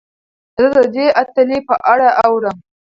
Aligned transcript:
زه 0.57 0.67
د 0.75 0.77
دې 0.95 1.05
اتلې 1.21 1.59
په 1.67 1.75
اړه 1.93 2.09
اورم. 2.25 2.57